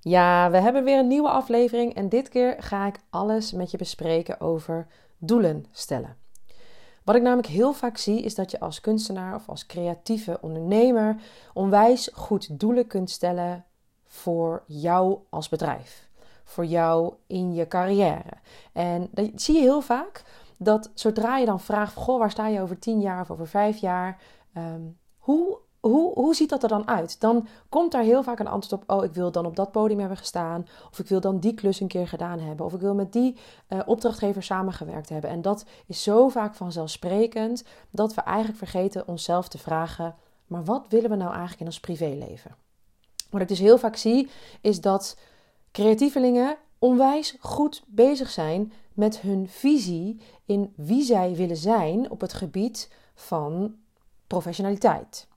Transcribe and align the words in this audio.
Ja, 0.00 0.50
we 0.50 0.56
hebben 0.56 0.84
weer 0.84 0.98
een 0.98 1.06
nieuwe 1.06 1.28
aflevering 1.28 1.94
en 1.94 2.08
dit 2.08 2.28
keer 2.28 2.56
ga 2.58 2.86
ik 2.86 3.00
alles 3.10 3.52
met 3.52 3.70
je 3.70 3.76
bespreken 3.76 4.40
over 4.40 4.86
doelen 5.18 5.66
stellen. 5.70 6.16
Wat 7.04 7.14
ik 7.14 7.22
namelijk 7.22 7.48
heel 7.48 7.72
vaak 7.72 7.96
zie 7.96 8.22
is 8.22 8.34
dat 8.34 8.50
je 8.50 8.60
als 8.60 8.80
kunstenaar 8.80 9.34
of 9.34 9.48
als 9.48 9.66
creatieve 9.66 10.38
ondernemer 10.40 11.16
onwijs 11.54 12.10
goed 12.12 12.60
doelen 12.60 12.86
kunt 12.86 13.10
stellen 13.10 13.64
voor 14.06 14.62
jou 14.66 15.18
als 15.28 15.48
bedrijf, 15.48 16.08
voor 16.44 16.64
jou 16.64 17.14
in 17.26 17.54
je 17.54 17.68
carrière. 17.68 18.32
En 18.72 19.08
dat 19.10 19.30
zie 19.34 19.54
je 19.54 19.60
heel 19.60 19.80
vaak 19.80 20.22
dat 20.56 20.90
zodra 20.94 21.36
je 21.36 21.46
dan 21.46 21.60
vraagt: 21.60 21.94
Goh, 21.94 22.18
waar 22.18 22.30
sta 22.30 22.46
je 22.46 22.60
over 22.60 22.78
tien 22.78 23.00
jaar 23.00 23.20
of 23.20 23.30
over 23.30 23.48
vijf 23.48 23.76
jaar? 23.76 24.18
Ehm, 24.52 24.82
hoe 25.18 25.58
hoe, 25.80 26.12
hoe 26.14 26.34
ziet 26.34 26.48
dat 26.48 26.62
er 26.62 26.68
dan 26.68 26.88
uit? 26.88 27.20
Dan 27.20 27.46
komt 27.68 27.92
daar 27.92 28.02
heel 28.02 28.22
vaak 28.22 28.38
een 28.38 28.48
antwoord 28.48 28.82
op: 28.82 28.90
Oh, 28.96 29.04
ik 29.04 29.12
wil 29.12 29.30
dan 29.32 29.46
op 29.46 29.56
dat 29.56 29.72
podium 29.72 29.98
hebben 29.98 30.16
gestaan. 30.16 30.66
Of 30.90 30.98
ik 30.98 31.06
wil 31.06 31.20
dan 31.20 31.38
die 31.38 31.54
klus 31.54 31.80
een 31.80 31.88
keer 31.88 32.08
gedaan 32.08 32.38
hebben. 32.38 32.66
Of 32.66 32.72
ik 32.72 32.80
wil 32.80 32.94
met 32.94 33.12
die 33.12 33.36
uh, 33.68 33.80
opdrachtgever 33.86 34.42
samengewerkt 34.42 35.08
hebben. 35.08 35.30
En 35.30 35.42
dat 35.42 35.64
is 35.86 36.02
zo 36.02 36.28
vaak 36.28 36.54
vanzelfsprekend 36.54 37.64
dat 37.90 38.14
we 38.14 38.20
eigenlijk 38.20 38.58
vergeten 38.58 39.08
onszelf 39.08 39.48
te 39.48 39.58
vragen: 39.58 40.14
Maar 40.46 40.64
wat 40.64 40.86
willen 40.88 41.10
we 41.10 41.16
nou 41.16 41.30
eigenlijk 41.30 41.60
in 41.60 41.66
ons 41.66 41.80
privéleven? 41.80 42.54
Wat 43.30 43.40
ik 43.40 43.48
dus 43.48 43.58
heel 43.58 43.78
vaak 43.78 43.96
zie, 43.96 44.30
is 44.60 44.80
dat 44.80 45.16
creatievelingen 45.72 46.56
onwijs 46.78 47.36
goed 47.40 47.82
bezig 47.86 48.30
zijn 48.30 48.72
met 48.92 49.20
hun 49.20 49.48
visie 49.48 50.20
in 50.44 50.72
wie 50.76 51.02
zij 51.02 51.34
willen 51.34 51.56
zijn 51.56 52.10
op 52.10 52.20
het 52.20 52.32
gebied 52.32 52.90
van 53.14 53.74
professionaliteit. 54.26 55.28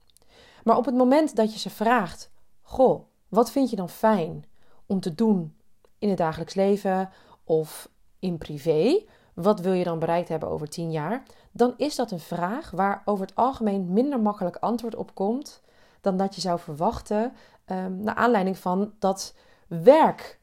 Maar 0.64 0.76
op 0.76 0.84
het 0.84 0.94
moment 0.94 1.36
dat 1.36 1.52
je 1.52 1.58
ze 1.58 1.70
vraagt: 1.70 2.30
Goh, 2.62 3.04
wat 3.28 3.50
vind 3.50 3.70
je 3.70 3.76
dan 3.76 3.88
fijn 3.88 4.44
om 4.86 5.00
te 5.00 5.14
doen 5.14 5.56
in 5.98 6.08
het 6.08 6.18
dagelijks 6.18 6.54
leven 6.54 7.10
of 7.44 7.88
in 8.18 8.38
privé? 8.38 9.04
Wat 9.34 9.60
wil 9.60 9.72
je 9.72 9.84
dan 9.84 9.98
bereikt 9.98 10.28
hebben 10.28 10.48
over 10.48 10.68
tien 10.68 10.90
jaar? 10.90 11.22
Dan 11.52 11.74
is 11.76 11.94
dat 11.94 12.10
een 12.10 12.20
vraag 12.20 12.70
waar 12.70 13.02
over 13.04 13.26
het 13.26 13.36
algemeen 13.36 13.92
minder 13.92 14.20
makkelijk 14.20 14.56
antwoord 14.56 14.94
op 14.94 15.14
komt 15.14 15.62
dan 16.00 16.16
dat 16.16 16.34
je 16.34 16.40
zou 16.40 16.58
verwachten, 16.58 17.32
um, 17.66 18.00
naar 18.00 18.14
aanleiding 18.14 18.58
van 18.58 18.92
dat 18.98 19.34
werk, 19.66 20.40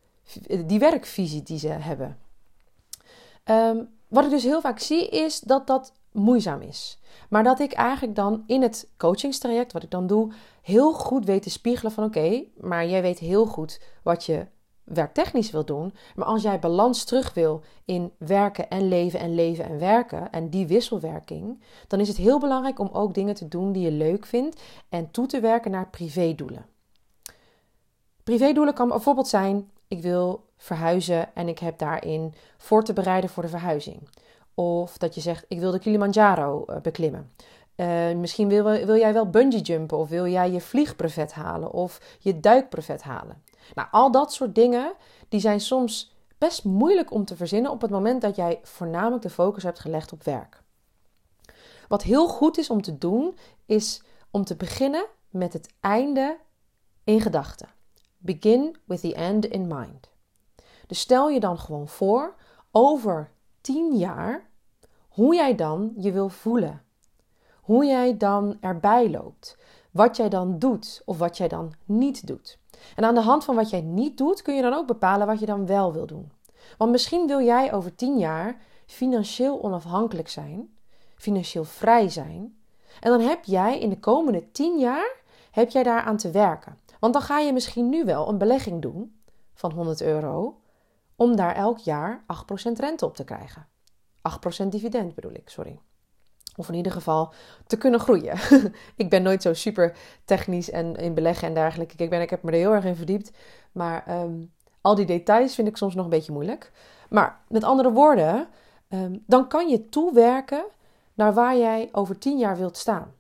die 0.66 0.80
werkvisie 0.80 1.44
die 1.44 1.60
ze 1.60 1.68
hebben. 1.68 2.18
Um, 3.46 3.90
wat 4.08 4.24
ik 4.24 4.30
dus 4.30 4.44
heel 4.44 4.62
vaak 4.62 4.80
zie 4.80 5.10
is 5.10 5.40
dat 5.40 5.68
dat 5.68 5.94
moeizaam 6.12 6.62
is. 6.62 7.00
Maar 7.30 7.44
dat 7.44 7.60
ik 7.60 7.74
eigenlijk 7.74 8.16
dan 8.16 8.44
in 8.46 8.62
het 8.62 8.90
coachingstraject, 8.98 9.74
wat 9.74 9.84
ik 9.84 9.92
dan 9.92 10.08
doe, 10.08 10.32
heel 10.62 10.94
goed 10.94 11.26
weet 11.26 11.44
te 11.44 11.50
spiegelen 11.50 11.92
van 11.92 12.04
oké, 12.04 12.44
maar 12.58 12.88
jij 12.88 13.02
weet 13.02 13.20
heel 13.20 13.46
goed 13.46 13.82
wat 14.04 14.26
je 14.26 14.46
werktechnisch 14.84 15.52
wil 15.52 15.66
doen. 15.66 15.94
Maar 16.16 16.26
als 16.26 16.42
jij 16.42 16.60
balans 16.60 17.04
terug 17.04 17.34
wil 17.34 17.62
in 17.86 18.12
werken 18.18 18.70
en 18.70 18.88
leven 18.88 19.20
en 19.20 19.36
leven 19.36 19.66
en 19.66 19.80
werken 19.80 20.32
en 20.32 20.50
die 20.50 20.68
wisselwerking, 20.68 21.64
dan 21.88 22.00
is 22.00 22.08
het 22.08 22.18
heel 22.18 22.40
belangrijk 22.40 22.80
om 22.80 22.90
ook 22.92 23.14
dingen 23.14 23.36
te 23.36 23.48
doen 23.48 23.72
die 23.72 23.84
je 23.84 23.92
leuk 23.92 24.26
vindt 24.26 24.62
en 24.90 25.12
toe 25.12 25.26
te 25.26 25.40
werken 25.40 25.72
naar 25.72 25.90
privédoelen. 25.90 26.66
Privédoelen 28.24 28.74
kan 28.74 28.88
bijvoorbeeld 28.88 29.28
zijn: 29.28 29.72
ik 29.88 30.02
wil 30.02 30.46
verhuizen 30.58 31.36
en 31.36 31.48
ik 31.48 31.60
heb 31.60 31.78
daarin 31.78 32.34
voor 32.58 32.84
te 32.84 32.94
bereiden 32.94 33.30
voor 33.30 33.44
de 33.44 33.50
verhuizing. 33.50 34.10
Of 34.62 34.98
dat 34.98 35.16
je 35.16 35.22
zegt, 35.22 35.46
ik 35.48 35.60
wil 35.60 35.72
de 35.72 35.80
Kilimanjaro 35.80 36.66
uh, 36.68 36.78
beklimmen. 36.78 37.32
Uh, 37.76 38.12
misschien 38.12 38.48
wil, 38.48 38.64
wil 38.64 38.96
jij 38.96 39.14
wel 39.14 39.30
bungee 39.30 39.62
jumpen 39.62 39.98
of 39.98 40.10
wil 40.10 40.28
jij 40.28 40.52
je 40.52 40.62
vliegbrevet 40.62 41.32
halen 41.34 41.72
of 41.72 42.18
je 42.20 42.40
duikbrevet 42.40 43.02
halen. 43.02 43.44
Nou, 43.74 43.88
al 43.92 44.12
dat 44.12 44.34
soort 44.34 44.56
dingen, 44.56 44.94
die 45.30 45.40
zijn 45.40 45.60
soms 45.60 46.16
best 46.38 46.64
moeilijk 46.64 47.12
om 47.12 47.26
te 47.26 47.36
verzinnen 47.36 47.72
op 47.72 47.82
het 47.82 47.92
moment 47.92 48.22
dat 48.22 48.36
jij 48.36 48.60
voornamelijk 48.64 49.22
de 49.22 49.30
focus 49.30 49.64
hebt 49.64 49.80
gelegd 49.80 50.12
op 50.12 50.24
werk. 50.24 50.62
Wat 51.88 52.04
heel 52.04 52.28
goed 52.28 52.58
is 52.58 52.70
om 52.70 52.82
te 52.82 52.98
doen, 52.98 53.38
is 53.66 54.04
om 54.32 54.44
te 54.44 54.56
beginnen 54.56 55.06
met 55.30 55.54
het 55.54 55.74
einde 55.80 56.38
in 57.04 57.22
gedachten. 57.22 57.70
Begin 58.18 58.78
with 58.86 59.02
the 59.02 59.14
end 59.14 59.46
in 59.46 59.68
mind. 59.68 60.10
Dus 60.88 61.00
stel 61.00 61.30
je 61.30 61.40
dan 61.40 61.60
gewoon 61.60 61.88
voor, 61.88 62.36
over 62.72 63.32
tien 63.62 63.98
jaar 63.98 64.50
hoe 65.12 65.36
jij 65.36 65.56
dan 65.56 65.94
je 65.98 66.12
wil 66.12 66.30
voelen. 66.30 66.82
Hoe 67.62 67.86
jij 67.86 68.18
dan 68.18 68.58
erbij 68.60 69.10
loopt. 69.10 69.58
Wat 69.92 70.18
jij 70.18 70.30
dan 70.30 70.60
doet 70.60 71.02
of 71.06 71.18
wat 71.18 71.38
jij 71.38 71.48
dan 71.48 71.74
niet 71.86 72.28
doet. 72.28 72.60
En 72.96 73.04
aan 73.04 73.16
de 73.16 73.22
hand 73.22 73.44
van 73.44 73.56
wat 73.56 73.70
jij 73.70 73.82
niet 73.82 74.18
doet, 74.18 74.42
kun 74.42 74.56
je 74.56 74.62
dan 74.62 74.74
ook 74.74 74.88
bepalen 74.88 75.28
wat 75.28 75.40
je 75.40 75.46
dan 75.46 75.66
wel 75.66 75.94
wil 75.94 76.06
doen. 76.06 76.32
Want 76.78 76.92
misschien 76.92 77.28
wil 77.28 77.42
jij 77.42 77.74
over 77.74 77.96
tien 77.96 78.18
jaar 78.18 78.62
financieel 78.86 79.64
onafhankelijk 79.64 80.30
zijn, 80.30 80.76
financieel 81.16 81.64
vrij 81.64 82.10
zijn. 82.10 82.58
En 83.00 83.12
dan 83.12 83.20
heb 83.22 83.44
jij 83.44 83.80
in 83.80 83.90
de 83.90 84.00
komende 84.00 84.52
tien 84.52 84.80
jaar 84.80 85.20
heb 85.52 85.70
jij 85.70 85.84
daaraan 85.84 86.18
te 86.18 86.32
werken. 86.32 86.78
Want 87.00 87.14
dan 87.14 87.22
ga 87.22 87.40
je 87.40 87.54
misschien 87.54 87.90
nu 87.90 88.06
wel 88.06 88.30
een 88.30 88.38
belegging 88.38 88.82
doen 88.82 89.22
van 89.54 89.72
100 89.72 90.02
euro 90.02 90.60
om 91.16 91.36
daar 91.36 91.56
elk 91.56 91.78
jaar 91.78 92.24
8% 92.70 92.72
rente 92.74 93.06
op 93.06 93.16
te 93.16 93.24
krijgen. 93.24 93.68
8% 94.66 94.68
dividend 94.68 95.16
bedoel 95.16 95.34
ik, 95.34 95.50
sorry. 95.50 95.80
Of 96.56 96.68
in 96.68 96.74
ieder 96.74 96.92
geval 96.92 97.34
te 97.68 97.78
kunnen 97.78 98.00
groeien. 98.00 98.38
ik 98.96 99.10
ben 99.10 99.24
nooit 99.24 99.42
zo 99.42 99.54
super 99.54 99.98
technisch 100.26 100.70
en 100.70 100.96
in 100.96 101.14
beleggen 101.14 101.48
en 101.48 101.54
dergelijke. 101.54 102.04
Ik, 102.04 102.10
ben, 102.10 102.22
ik 102.22 102.30
heb 102.30 102.44
me 102.44 102.52
er 102.52 102.58
heel 102.58 102.74
erg 102.74 102.86
in 102.86 102.96
verdiept. 102.96 103.32
Maar 103.72 104.04
ehm, 104.08 104.46
al 104.82 104.96
die 104.96 105.06
details 105.06 105.56
vind 105.56 105.68
ik 105.68 105.78
soms 105.78 105.96
nog 105.96 106.04
een 106.04 106.10
beetje 106.10 106.32
moeilijk. 106.32 106.72
Maar 107.10 107.42
met 107.48 107.64
andere 107.64 107.92
woorden, 107.92 108.48
ehm, 108.88 109.18
dan 109.26 109.48
kan 109.48 109.70
je 109.70 109.90
toewerken 109.90 110.66
naar 111.14 111.34
waar 111.34 111.58
jij 111.58 111.90
over 111.92 112.18
10 112.18 112.38
jaar 112.38 112.58
wilt 112.58 112.78
staan. 112.78 113.14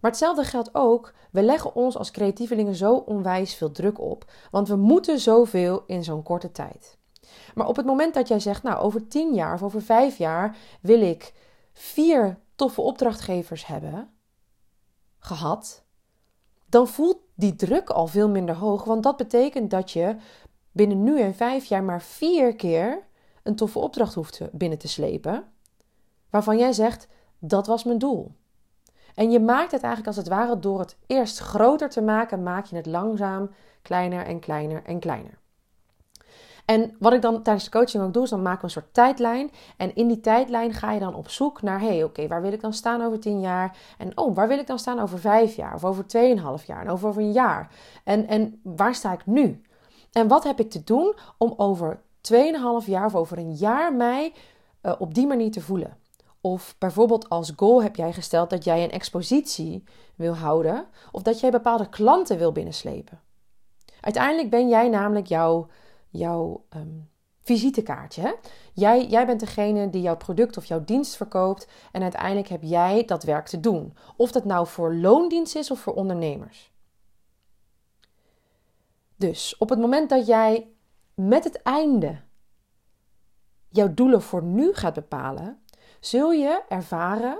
Maar 0.00 0.10
hetzelfde 0.10 0.44
geldt 0.44 0.74
ook, 0.74 1.14
we 1.30 1.42
leggen 1.42 1.74
ons 1.74 1.96
als 1.96 2.10
creatievelingen 2.10 2.74
zo 2.74 2.94
onwijs 2.94 3.54
veel 3.54 3.70
druk 3.70 4.00
op, 4.00 4.30
want 4.50 4.68
we 4.68 4.76
moeten 4.76 5.18
zoveel 5.20 5.82
in 5.86 6.04
zo'n 6.04 6.22
korte 6.22 6.52
tijd. 6.52 6.98
Maar 7.54 7.66
op 7.66 7.76
het 7.76 7.86
moment 7.86 8.14
dat 8.14 8.28
jij 8.28 8.40
zegt, 8.40 8.62
nou, 8.62 8.78
over 8.78 9.08
tien 9.08 9.34
jaar 9.34 9.54
of 9.54 9.62
over 9.62 9.82
vijf 9.82 10.18
jaar 10.18 10.56
wil 10.80 11.00
ik 11.00 11.32
vier 11.72 12.38
toffe 12.54 12.80
opdrachtgevers 12.80 13.66
hebben 13.66 14.10
gehad, 15.18 15.84
dan 16.66 16.88
voelt 16.88 17.18
die 17.34 17.54
druk 17.54 17.90
al 17.90 18.06
veel 18.06 18.28
minder 18.28 18.54
hoog. 18.54 18.84
Want 18.84 19.02
dat 19.02 19.16
betekent 19.16 19.70
dat 19.70 19.90
je 19.90 20.16
binnen 20.72 21.02
nu 21.02 21.20
en 21.20 21.34
vijf 21.34 21.64
jaar 21.64 21.82
maar 21.82 22.02
vier 22.02 22.56
keer 22.56 23.06
een 23.42 23.56
toffe 23.56 23.78
opdracht 23.78 24.14
hoeft 24.14 24.40
binnen 24.52 24.78
te 24.78 24.88
slepen. 24.88 25.44
Waarvan 26.30 26.58
jij 26.58 26.72
zegt, 26.72 27.08
dat 27.38 27.66
was 27.66 27.84
mijn 27.84 27.98
doel. 27.98 28.32
En 29.14 29.30
je 29.30 29.40
maakt 29.40 29.72
het 29.72 29.82
eigenlijk 29.82 30.06
als 30.06 30.16
het 30.16 30.28
ware 30.28 30.58
door 30.58 30.78
het 30.78 30.96
eerst 31.06 31.38
groter 31.38 31.90
te 31.90 32.02
maken, 32.02 32.42
maak 32.42 32.66
je 32.66 32.76
het 32.76 32.86
langzaam 32.86 33.50
kleiner 33.82 34.26
en 34.26 34.40
kleiner 34.40 34.84
en 34.84 34.98
kleiner. 34.98 35.38
En 36.72 36.96
wat 36.98 37.12
ik 37.12 37.22
dan 37.22 37.42
tijdens 37.42 37.64
de 37.64 37.70
coaching 37.70 38.02
ook 38.02 38.12
doe, 38.12 38.22
is 38.22 38.30
dan 38.30 38.42
maken 38.42 38.58
we 38.58 38.64
een 38.64 38.70
soort 38.70 38.94
tijdlijn. 38.94 39.50
En 39.76 39.94
in 39.94 40.08
die 40.08 40.20
tijdlijn 40.20 40.72
ga 40.72 40.92
je 40.92 41.00
dan 41.00 41.14
op 41.14 41.28
zoek 41.28 41.62
naar, 41.62 41.80
hé, 41.80 41.86
hey, 41.86 42.04
oké, 42.04 42.26
waar 42.26 42.42
wil 42.42 42.52
ik 42.52 42.60
dan 42.60 42.72
staan 42.72 43.02
over 43.02 43.20
tien 43.20 43.40
jaar? 43.40 43.76
En 43.98 44.18
oh, 44.18 44.34
waar 44.34 44.48
wil 44.48 44.58
ik 44.58 44.66
dan 44.66 44.78
staan 44.78 45.00
over 45.00 45.18
vijf 45.18 45.56
jaar? 45.56 45.74
Of 45.74 45.84
over 45.84 46.06
tweeënhalf 46.06 46.64
jaar? 46.64 46.80
En 46.80 46.88
over, 46.88 47.08
over 47.08 47.22
een 47.22 47.32
jaar? 47.32 47.70
En, 48.04 48.26
en 48.26 48.60
waar 48.62 48.94
sta 48.94 49.12
ik 49.12 49.26
nu? 49.26 49.62
En 50.12 50.28
wat 50.28 50.44
heb 50.44 50.60
ik 50.60 50.70
te 50.70 50.84
doen 50.84 51.14
om 51.38 51.54
over 51.56 52.00
tweeënhalf 52.20 52.86
jaar 52.86 53.06
of 53.06 53.14
over 53.14 53.38
een 53.38 53.52
jaar 53.52 53.94
mij 53.94 54.32
uh, 54.82 54.92
op 54.98 55.14
die 55.14 55.26
manier 55.26 55.50
te 55.50 55.60
voelen? 55.60 55.96
Of 56.40 56.74
bijvoorbeeld 56.78 57.28
als 57.28 57.52
goal 57.56 57.82
heb 57.82 57.96
jij 57.96 58.12
gesteld 58.12 58.50
dat 58.50 58.64
jij 58.64 58.84
een 58.84 58.90
expositie 58.90 59.84
wil 60.14 60.34
houden 60.34 60.86
of 61.12 61.22
dat 61.22 61.40
jij 61.40 61.50
bepaalde 61.50 61.88
klanten 61.88 62.38
wil 62.38 62.52
binnenslepen. 62.52 63.20
Uiteindelijk 64.00 64.50
ben 64.50 64.68
jij 64.68 64.88
namelijk 64.88 65.26
jouw 65.26 65.66
jouw 66.12 66.64
um, 66.76 67.10
visitekaartje. 67.42 68.38
Jij, 68.72 69.06
jij 69.06 69.26
bent 69.26 69.40
degene 69.40 69.90
die 69.90 70.02
jouw 70.02 70.16
product 70.16 70.56
of 70.56 70.64
jouw 70.64 70.84
dienst 70.84 71.16
verkoopt 71.16 71.66
en 71.92 72.02
uiteindelijk 72.02 72.48
heb 72.48 72.62
jij 72.62 73.04
dat 73.04 73.22
werk 73.22 73.46
te 73.46 73.60
doen. 73.60 73.96
Of 74.16 74.32
dat 74.32 74.44
nou 74.44 74.66
voor 74.66 74.94
loondienst 74.94 75.56
is 75.56 75.70
of 75.70 75.80
voor 75.80 75.94
ondernemers. 75.94 76.72
Dus 79.16 79.56
op 79.58 79.68
het 79.68 79.78
moment 79.78 80.08
dat 80.08 80.26
jij 80.26 80.70
met 81.14 81.44
het 81.44 81.62
einde 81.62 82.20
jouw 83.68 83.94
doelen 83.94 84.22
voor 84.22 84.42
nu 84.42 84.74
gaat 84.74 84.94
bepalen, 84.94 85.62
zul 86.00 86.32
je 86.32 86.62
ervaren 86.68 87.38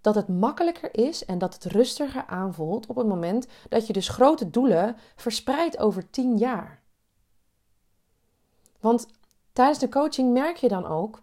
dat 0.00 0.14
het 0.14 0.28
makkelijker 0.28 0.94
is 0.94 1.24
en 1.24 1.38
dat 1.38 1.54
het 1.54 1.64
rustiger 1.64 2.24
aanvoelt 2.26 2.86
op 2.86 2.96
het 2.96 3.06
moment 3.06 3.46
dat 3.68 3.86
je 3.86 3.92
dus 3.92 4.08
grote 4.08 4.50
doelen 4.50 4.96
verspreidt 5.16 5.78
over 5.78 6.10
10 6.10 6.36
jaar. 6.36 6.82
Want 8.80 9.06
tijdens 9.52 9.78
de 9.78 9.88
coaching 9.88 10.32
merk 10.32 10.56
je 10.56 10.68
dan 10.68 10.86
ook 10.86 11.22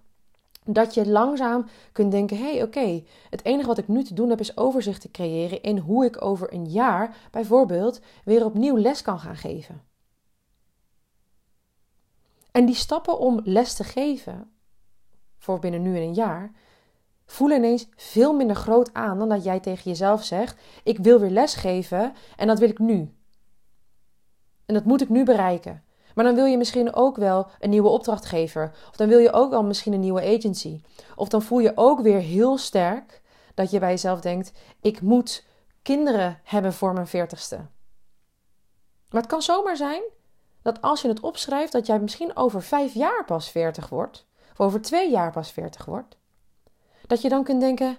dat 0.66 0.94
je 0.94 1.10
langzaam 1.10 1.66
kunt 1.92 2.12
denken: 2.12 2.38
hé, 2.38 2.52
hey, 2.52 2.64
oké, 2.64 3.04
het 3.30 3.46
enige 3.46 3.68
wat 3.68 3.78
ik 3.78 3.88
nu 3.88 4.04
te 4.04 4.14
doen 4.14 4.30
heb 4.30 4.40
is 4.40 4.58
overzicht 4.58 5.02
te 5.02 5.12
creëren 5.12 5.62
in 5.62 5.78
hoe 5.78 6.06
ik 6.06 6.22
over 6.26 6.54
een 6.54 6.66
jaar 6.66 7.18
bijvoorbeeld 7.32 8.02
weer 8.26 8.46
opnieuw 8.46 8.78
les 8.78 9.02
kan 9.02 9.20
gaan 9.20 9.36
geven. 9.38 9.82
En 12.52 12.66
die 12.66 12.76
stappen 12.76 13.20
om 13.20 13.42
les 13.44 13.74
te 13.74 13.84
geven, 13.84 14.52
voor 15.38 15.60
binnen 15.60 15.82
nu 15.82 15.96
en 15.96 16.02
een 16.02 16.14
jaar, 16.14 16.52
voelen 17.26 17.58
ineens 17.58 17.88
veel 17.96 18.34
minder 18.34 18.56
groot 18.56 18.94
aan 18.94 19.18
dan 19.18 19.30
dat 19.30 19.44
jij 19.44 19.60
tegen 19.60 19.84
jezelf 19.84 20.24
zegt: 20.24 20.62
Ik 20.84 20.98
wil 20.98 21.20
weer 21.20 21.30
lesgeven 21.30 22.14
en 22.36 22.48
dat 22.48 22.60
wil 22.60 22.70
ik 22.70 22.80
nu. 22.80 23.16
En 24.66 24.74
dat 24.74 24.86
moet 24.86 25.02
ik 25.02 25.10
nu 25.10 25.24
bereiken. 25.24 25.84
Maar 26.14 26.26
dan 26.26 26.36
wil 26.36 26.46
je 26.46 26.58
misschien 26.58 26.94
ook 26.94 27.16
wel 27.18 27.48
een 27.60 27.70
nieuwe 27.70 27.90
opdrachtgever. 27.90 28.72
Of 28.90 28.96
dan 28.96 29.08
wil 29.08 29.20
je 29.20 29.32
ook 29.32 29.50
wel 29.50 29.64
misschien 29.64 29.94
een 29.94 30.00
nieuwe 30.00 30.38
agency. 30.38 30.82
Of 31.16 31.28
dan 31.28 31.42
voel 31.42 31.60
je 31.60 31.72
ook 31.76 32.02
weer 32.02 32.20
heel 32.20 32.58
sterk 32.58 33.22
dat 33.54 33.72
je 33.72 33.80
bij 33.80 33.90
jezelf 33.90 34.22
denkt: 34.22 34.52
ik 34.82 35.02
moet 35.02 35.46
kinderen 35.82 36.40
hebben 36.44 36.74
voor 36.74 36.94
mijn 36.94 37.08
veertigste. 37.08 37.56
Maar 39.10 39.22
het 39.22 39.32
kan 39.32 39.42
zomaar 39.42 39.78
zijn 39.78 40.02
dat 40.62 40.82
als 40.82 41.02
je 41.02 41.08
het 41.08 41.20
opschrijft, 41.20 41.72
dat 41.72 41.86
jij 41.86 42.00
misschien 42.00 42.36
over 42.36 42.62
vijf 42.62 42.94
jaar 42.94 43.26
pas 43.26 43.50
veertig 43.50 43.90
wordt. 43.90 44.26
Of 44.52 44.60
over 44.60 44.82
twee 44.82 45.12
jaar 45.12 45.32
pas 45.32 45.52
veertig 45.52 45.86
wordt. 45.86 46.18
Dat 47.08 47.22
je 47.22 47.30
dan 47.30 47.44
kunt 47.44 47.60
denken: 47.60 47.98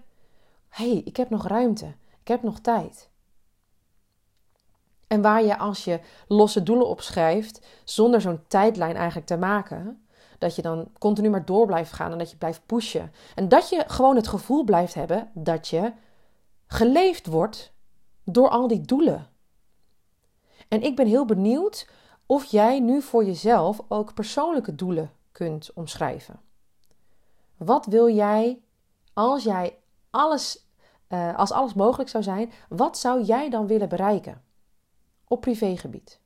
hé, 0.69 0.91
hey, 0.91 1.03
ik 1.05 1.17
heb 1.17 1.31
nog 1.31 1.47
ruimte. 1.47 1.95
Ik 2.21 2.29
heb 2.29 2.43
nog 2.43 2.59
tijd. 2.59 3.09
En 5.15 5.23
waar 5.23 5.45
je 5.45 5.59
als 5.59 5.85
je 5.85 6.01
losse 6.29 6.63
doelen 6.63 6.87
opschrijft, 6.87 7.67
zonder 7.85 8.21
zo'n 8.21 8.45
tijdlijn 8.49 8.97
eigenlijk 8.97 9.27
te 9.27 9.37
maken, 9.37 10.07
dat 10.39 10.57
je 10.57 10.63
dan 10.63 10.89
continu 10.99 11.31
maar 11.31 11.45
door 11.45 11.67
blijft 11.67 11.93
gaan 11.93 12.13
en 12.13 12.19
dat 12.19 12.31
je 12.31 12.37
blijft 12.37 12.67
pushen. 12.67 13.13
En 13.35 13.49
dat 13.49 13.69
je 13.69 13.85
gewoon 13.87 14.17
het 14.17 14.29
gevoel 14.29 14.65
blijft 14.65 14.95
hebben 14.95 15.31
dat 15.35 15.69
je 15.69 15.93
geleefd 16.67 17.27
wordt 17.27 17.73
door 18.25 18.49
al 18.49 18.69
die 18.69 18.81
doelen. 18.81 19.27
En 20.69 20.83
ik 20.83 20.97
ben 20.97 21.07
heel 21.07 21.25
benieuwd 21.25 21.89
of 22.27 22.45
jij 22.45 22.81
nu 22.81 23.03
voor 23.03 23.25
jezelf 23.25 23.81
ook 23.89 24.15
persoonlijke 24.15 24.75
doelen 24.75 25.11
kunt 25.33 25.71
omschrijven. 25.75 26.41
Wat 27.57 27.87
wil 27.87 28.09
jij 28.09 28.61
als 29.13 29.43
jij 29.43 29.79
alles, 30.11 30.67
uh, 31.09 31.39
als 31.39 31.53
alles 31.53 31.75
mogelijk 31.75 32.09
zou 32.09 32.23
zijn, 32.23 32.53
wat 32.69 32.99
zou 32.99 33.23
jij 33.23 33.51
dan 33.51 33.67
willen 33.67 33.89
bereiken? 33.89 34.43
Op 35.29 35.41
privégebied. 35.41 36.21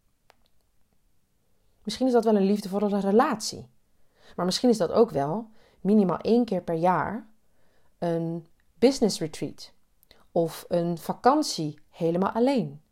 Misschien 1.82 2.06
is 2.06 2.12
dat 2.12 2.24
wel 2.24 2.36
een 2.36 2.42
liefdevolle 2.42 3.00
relatie. 3.00 3.68
Maar 4.36 4.44
misschien 4.44 4.68
is 4.68 4.78
dat 4.78 4.92
ook 4.92 5.10
wel 5.10 5.50
minimaal 5.80 6.18
één 6.18 6.44
keer 6.44 6.62
per 6.62 6.74
jaar 6.74 7.28
een 7.98 8.46
business 8.74 9.18
retreat 9.18 9.72
of 10.32 10.64
een 10.68 10.98
vakantie 10.98 11.78
helemaal 11.90 12.30
alleen. 12.30 12.82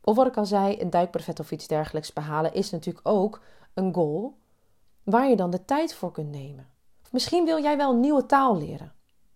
Of 0.00 0.16
wat 0.16 0.26
ik 0.26 0.36
al 0.36 0.46
zei, 0.46 0.80
een 0.80 0.90
duikbrevet 0.90 1.40
of 1.40 1.50
iets 1.50 1.66
dergelijks 1.66 2.12
behalen 2.12 2.54
is 2.54 2.70
natuurlijk 2.70 3.08
ook 3.08 3.42
een 3.74 3.94
goal 3.94 4.38
waar 5.02 5.28
je 5.28 5.36
dan 5.36 5.50
de 5.50 5.64
tijd 5.64 5.94
voor 5.94 6.12
kunt 6.12 6.30
nemen. 6.30 6.68
Misschien 7.10 7.44
wil 7.44 7.62
jij 7.62 7.76
wel 7.76 7.92
een 7.92 8.00
nieuwe 8.00 8.26
taal 8.26 8.58
leren 8.58 8.92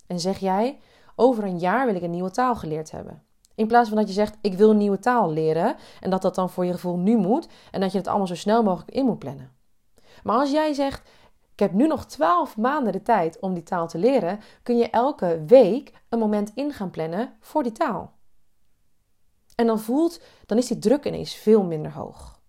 en 0.06 0.20
zeg 0.20 0.38
jij: 0.38 0.80
over 1.16 1.44
een 1.44 1.58
jaar 1.58 1.86
wil 1.86 1.94
ik 1.94 2.02
een 2.02 2.10
nieuwe 2.10 2.30
taal 2.30 2.56
geleerd 2.56 2.90
hebben. 2.90 3.22
In 3.54 3.66
plaats 3.66 3.88
van 3.88 3.98
dat 3.98 4.08
je 4.08 4.14
zegt, 4.14 4.36
ik 4.40 4.54
wil 4.54 4.70
een 4.70 4.76
nieuwe 4.76 4.98
taal 4.98 5.32
leren. 5.32 5.76
En 6.00 6.10
dat 6.10 6.22
dat 6.22 6.34
dan 6.34 6.50
voor 6.50 6.64
je 6.64 6.72
gevoel 6.72 6.96
nu 6.96 7.16
moet. 7.16 7.48
En 7.70 7.80
dat 7.80 7.92
je 7.92 7.98
het 7.98 8.06
allemaal 8.06 8.26
zo 8.26 8.34
snel 8.34 8.62
mogelijk 8.62 8.90
in 8.90 9.04
moet 9.04 9.18
plannen. 9.18 9.52
Maar 10.22 10.36
als 10.36 10.50
jij 10.50 10.72
zegt, 10.72 11.08
ik 11.52 11.58
heb 11.58 11.72
nu 11.72 11.86
nog 11.86 12.06
12 12.06 12.56
maanden 12.56 12.92
de 12.92 13.02
tijd 13.02 13.38
om 13.40 13.54
die 13.54 13.62
taal 13.62 13.88
te 13.88 13.98
leren. 13.98 14.40
Kun 14.62 14.76
je 14.76 14.90
elke 14.90 15.44
week 15.46 15.92
een 16.08 16.18
moment 16.18 16.52
in 16.54 16.72
gaan 16.72 16.90
plannen 16.90 17.32
voor 17.40 17.62
die 17.62 17.72
taal. 17.72 18.12
En 19.54 19.66
dan 19.66 19.80
voelt, 19.80 20.20
dan 20.46 20.58
is 20.58 20.66
die 20.66 20.78
druk 20.78 21.04
ineens 21.04 21.34
veel 21.34 21.62
minder 21.62 21.92
hoog. 21.92 22.40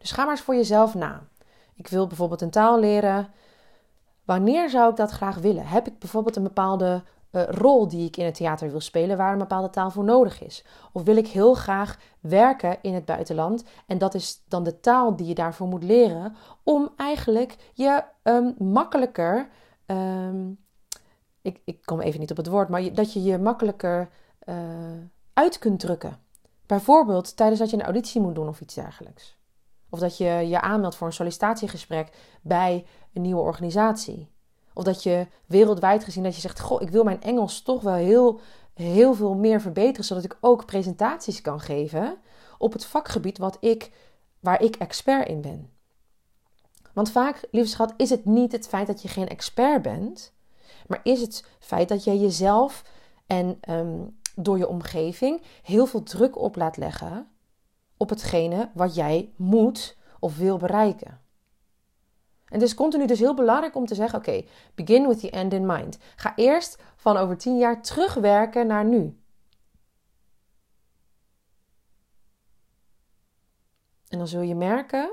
Dus 0.00 0.10
ga 0.10 0.22
maar 0.22 0.30
eens 0.30 0.40
voor 0.40 0.54
jezelf 0.54 0.94
na. 0.94 1.28
Ik 1.74 1.88
wil 1.88 2.06
bijvoorbeeld 2.06 2.40
een 2.40 2.50
taal 2.50 2.78
leren. 2.78 3.32
Wanneer 4.24 4.70
zou 4.70 4.90
ik 4.90 4.96
dat 4.96 5.10
graag 5.10 5.36
willen? 5.36 5.66
Heb 5.66 5.86
ik 5.86 5.98
bijvoorbeeld 5.98 6.36
een 6.36 6.42
bepaalde 6.42 7.02
uh, 7.32 7.42
rol 7.48 7.88
die 7.88 8.06
ik 8.06 8.16
in 8.16 8.24
het 8.24 8.34
theater 8.34 8.70
wil 8.70 8.80
spelen, 8.80 9.16
waar 9.16 9.32
een 9.32 9.38
bepaalde 9.38 9.70
taal 9.70 9.90
voor 9.90 10.04
nodig 10.04 10.42
is? 10.42 10.64
Of 10.92 11.02
wil 11.02 11.16
ik 11.16 11.28
heel 11.28 11.54
graag 11.54 11.98
werken 12.20 12.78
in 12.82 12.94
het 12.94 13.04
buitenland 13.04 13.64
en 13.86 13.98
dat 13.98 14.14
is 14.14 14.42
dan 14.48 14.64
de 14.64 14.80
taal 14.80 15.16
die 15.16 15.26
je 15.26 15.34
daarvoor 15.34 15.66
moet 15.66 15.84
leren, 15.84 16.34
om 16.62 16.88
eigenlijk 16.96 17.56
je 17.74 18.02
um, 18.22 18.54
makkelijker, 18.58 19.48
um, 19.86 20.58
ik, 21.42 21.60
ik 21.64 21.84
kom 21.84 22.00
even 22.00 22.20
niet 22.20 22.30
op 22.30 22.36
het 22.36 22.48
woord, 22.48 22.68
maar 22.68 22.94
dat 22.94 23.12
je 23.12 23.22
je 23.22 23.38
makkelijker 23.38 24.10
uh, 24.48 24.54
uit 25.32 25.58
kunt 25.58 25.80
drukken. 25.80 26.18
Bijvoorbeeld 26.66 27.36
tijdens 27.36 27.60
dat 27.60 27.70
je 27.70 27.76
een 27.76 27.82
auditie 27.82 28.20
moet 28.20 28.34
doen 28.34 28.48
of 28.48 28.60
iets 28.60 28.74
dergelijks. 28.74 29.38
Of 29.88 29.98
dat 29.98 30.16
je 30.16 30.24
je 30.24 30.60
aanmeldt 30.60 30.96
voor 30.96 31.06
een 31.06 31.12
sollicitatiegesprek 31.12 32.38
bij 32.42 32.86
een 33.12 33.22
nieuwe 33.22 33.40
organisatie. 33.40 34.30
Of 34.80 34.86
dat 34.86 35.02
je 35.02 35.26
wereldwijd 35.46 36.04
gezien 36.04 36.22
dat 36.22 36.34
je 36.34 36.40
zegt: 36.40 36.60
Goh, 36.60 36.82
ik 36.82 36.90
wil 36.90 37.04
mijn 37.04 37.22
Engels 37.22 37.62
toch 37.62 37.82
wel 37.82 37.94
heel, 37.94 38.40
heel 38.74 39.14
veel 39.14 39.34
meer 39.34 39.60
verbeteren, 39.60 40.04
zodat 40.04 40.24
ik 40.24 40.36
ook 40.40 40.66
presentaties 40.66 41.40
kan 41.40 41.60
geven 41.60 42.18
op 42.58 42.72
het 42.72 42.84
vakgebied 42.84 43.38
wat 43.38 43.56
ik, 43.60 43.90
waar 44.38 44.62
ik 44.62 44.76
expert 44.76 45.28
in 45.28 45.40
ben. 45.40 45.70
Want 46.92 47.10
vaak, 47.10 47.48
lieve 47.50 47.68
schat, 47.68 47.94
is 47.96 48.10
het 48.10 48.24
niet 48.24 48.52
het 48.52 48.68
feit 48.68 48.86
dat 48.86 49.02
je 49.02 49.08
geen 49.08 49.28
expert 49.28 49.82
bent, 49.82 50.32
maar 50.86 51.00
is 51.02 51.20
het 51.20 51.44
feit 51.58 51.88
dat 51.88 52.04
je 52.04 52.18
jezelf 52.18 52.84
en 53.26 53.58
ehm, 53.60 53.98
door 54.34 54.58
je 54.58 54.68
omgeving 54.68 55.42
heel 55.62 55.86
veel 55.86 56.02
druk 56.02 56.38
op 56.38 56.56
laat 56.56 56.76
leggen 56.76 57.28
op 57.96 58.08
hetgene 58.08 58.70
wat 58.74 58.94
jij 58.94 59.32
moet 59.36 59.96
of 60.20 60.36
wil 60.36 60.56
bereiken. 60.56 61.20
En 62.50 62.58
het 62.58 62.62
is 62.68 62.74
continu 62.74 63.06
dus 63.06 63.18
heel 63.18 63.34
belangrijk 63.34 63.74
om 63.74 63.86
te 63.86 63.94
zeggen: 63.94 64.18
oké, 64.18 64.44
begin 64.74 65.06
with 65.06 65.20
the 65.20 65.30
end 65.30 65.52
in 65.52 65.66
mind. 65.66 65.98
Ga 66.16 66.32
eerst 66.36 66.82
van 66.96 67.16
over 67.16 67.36
tien 67.36 67.58
jaar 67.58 67.82
terugwerken 67.82 68.66
naar 68.66 68.84
nu. 68.84 69.18
En 74.08 74.18
dan 74.18 74.28
zul 74.28 74.40
je 74.40 74.54
merken 74.54 75.12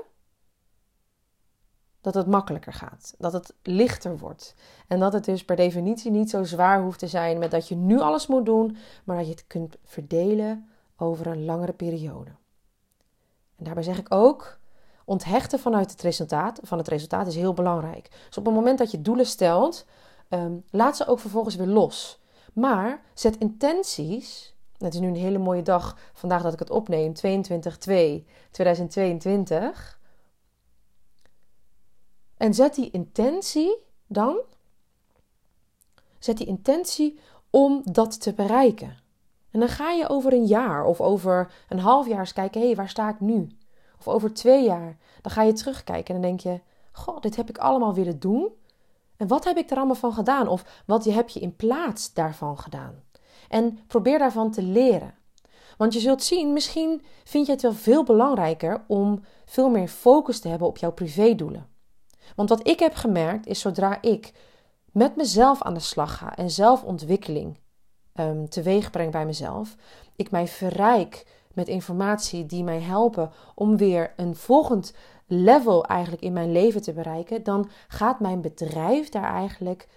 dat 2.00 2.14
het 2.14 2.26
makkelijker 2.26 2.72
gaat. 2.72 3.14
Dat 3.18 3.32
het 3.32 3.54
lichter 3.62 4.18
wordt. 4.18 4.54
En 4.86 5.00
dat 5.00 5.12
het 5.12 5.24
dus 5.24 5.44
per 5.44 5.56
definitie 5.56 6.10
niet 6.10 6.30
zo 6.30 6.44
zwaar 6.44 6.82
hoeft 6.82 6.98
te 6.98 7.06
zijn 7.06 7.38
met 7.38 7.50
dat 7.50 7.68
je 7.68 7.74
nu 7.74 8.00
alles 8.00 8.26
moet 8.26 8.46
doen, 8.46 8.76
maar 9.04 9.16
dat 9.16 9.26
je 9.26 9.32
het 9.32 9.46
kunt 9.46 9.76
verdelen 9.84 10.68
over 10.96 11.26
een 11.26 11.44
langere 11.44 11.72
periode. 11.72 12.30
En 13.56 13.64
daarbij 13.64 13.82
zeg 13.82 13.98
ik 13.98 14.14
ook: 14.14 14.58
onthechten 15.08 15.58
vanuit 15.58 15.90
het 15.90 16.02
resultaat, 16.02 16.60
van 16.62 16.78
het 16.78 16.88
resultaat 16.88 17.26
is 17.26 17.34
heel 17.34 17.52
belangrijk. 17.52 18.08
Dus 18.26 18.38
op 18.38 18.44
het 18.44 18.54
moment 18.54 18.78
dat 18.78 18.90
je 18.90 19.02
doelen 19.02 19.26
stelt, 19.26 19.86
ehm, 20.28 20.52
laat 20.70 20.96
ze 20.96 21.06
ook 21.06 21.18
vervolgens 21.18 21.54
weer 21.54 21.66
los. 21.66 22.20
Maar 22.52 23.02
zet 23.14 23.36
intenties. 23.36 24.54
Het 24.78 24.94
is 24.94 25.00
nu 25.00 25.06
een 25.06 25.16
hele 25.16 25.38
mooie 25.38 25.62
dag 25.62 25.98
vandaag 26.12 26.42
dat 26.42 26.52
ik 26.52 26.58
het 26.58 26.70
opneem, 26.70 27.14
22-2-2022. 27.14 30.00
En 32.36 32.54
zet 32.54 32.74
die 32.74 32.90
intentie 32.90 33.76
dan, 34.06 34.40
zet 36.18 36.36
die 36.36 36.46
intentie 36.46 37.18
om 37.50 37.82
dat 37.84 38.20
te 38.20 38.32
bereiken. 38.32 38.96
En 39.50 39.60
dan 39.60 39.68
ga 39.68 39.90
je 39.90 40.08
over 40.08 40.32
een 40.32 40.46
jaar 40.46 40.84
of 40.84 41.00
over 41.00 41.52
een 41.68 41.78
half 41.78 42.08
jaar 42.08 42.18
eens 42.18 42.32
kijken: 42.32 42.60
hé, 42.60 42.74
waar 42.74 42.88
sta 42.88 43.08
ik 43.08 43.20
nu? 43.20 43.57
Of 43.98 44.08
over 44.08 44.34
twee 44.34 44.64
jaar, 44.64 44.96
dan 45.22 45.32
ga 45.32 45.42
je 45.42 45.52
terugkijken 45.52 46.14
en 46.14 46.20
dan 46.20 46.30
denk 46.30 46.40
je: 46.40 46.60
Goh, 46.92 47.20
dit 47.20 47.36
heb 47.36 47.48
ik 47.48 47.58
allemaal 47.58 47.94
willen 47.94 48.18
doen. 48.18 48.48
En 49.16 49.26
wat 49.26 49.44
heb 49.44 49.56
ik 49.56 49.70
er 49.70 49.76
allemaal 49.76 49.94
van 49.94 50.12
gedaan? 50.12 50.48
Of 50.48 50.82
wat 50.86 51.04
heb 51.04 51.28
je 51.28 51.40
in 51.40 51.56
plaats 51.56 52.12
daarvan 52.12 52.58
gedaan? 52.58 53.02
En 53.48 53.78
probeer 53.86 54.18
daarvan 54.18 54.50
te 54.50 54.62
leren. 54.62 55.14
Want 55.76 55.92
je 55.92 56.00
zult 56.00 56.22
zien, 56.22 56.52
misschien 56.52 57.02
vind 57.24 57.46
je 57.46 57.52
het 57.52 57.62
wel 57.62 57.72
veel 57.72 58.04
belangrijker 58.04 58.84
om 58.86 59.24
veel 59.44 59.70
meer 59.70 59.88
focus 59.88 60.40
te 60.40 60.48
hebben 60.48 60.68
op 60.68 60.78
jouw 60.78 60.92
privédoelen. 60.92 61.68
Want 62.36 62.48
wat 62.48 62.68
ik 62.68 62.78
heb 62.78 62.94
gemerkt 62.94 63.46
is 63.46 63.60
zodra 63.60 64.02
ik 64.02 64.32
met 64.92 65.16
mezelf 65.16 65.62
aan 65.62 65.74
de 65.74 65.80
slag 65.80 66.18
ga 66.18 66.36
en 66.36 66.50
zelfontwikkeling 66.50 67.58
um, 68.14 68.48
teweeg 68.48 68.90
breng 68.90 69.12
bij 69.12 69.26
mezelf, 69.26 69.76
ik 70.16 70.30
mij 70.30 70.48
verrijk 70.48 71.26
met 71.58 71.68
informatie 71.68 72.46
die 72.46 72.64
mij 72.64 72.80
helpen 72.80 73.30
om 73.54 73.76
weer 73.76 74.12
een 74.16 74.36
volgend 74.36 74.94
level 75.26 75.84
eigenlijk 75.84 76.22
in 76.22 76.32
mijn 76.32 76.52
leven 76.52 76.82
te 76.82 76.92
bereiken, 76.92 77.42
dan 77.42 77.70
gaat 77.88 78.20
mijn 78.20 78.40
bedrijf 78.40 79.08
daar 79.08 79.34
eigenlijk 79.34 79.88